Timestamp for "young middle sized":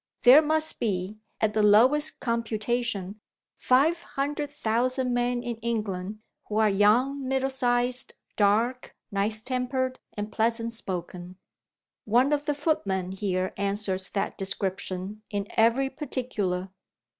6.71-8.15